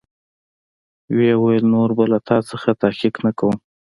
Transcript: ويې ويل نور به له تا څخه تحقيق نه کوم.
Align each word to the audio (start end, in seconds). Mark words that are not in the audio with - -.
ويې 1.15 1.33
ويل 1.43 1.63
نور 1.73 1.89
به 1.97 2.05
له 2.11 2.19
تا 2.27 2.37
څخه 2.49 2.69
تحقيق 2.81 3.15
نه 3.25 3.31
کوم. 3.39 3.55